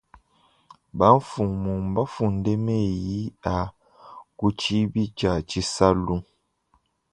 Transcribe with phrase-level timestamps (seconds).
[0.99, 3.19] Bamfumu mbafunde meyi
[3.55, 3.57] a
[4.37, 6.15] ku tshibi tshia tshisalu.